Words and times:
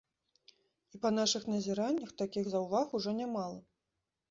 І, 0.95 0.99
па 1.03 1.11
нашых 1.17 1.43
назіраннях, 1.53 2.15
такіх 2.23 2.45
заўваг 2.55 2.87
ужо 3.03 3.17
нямала. 3.21 3.63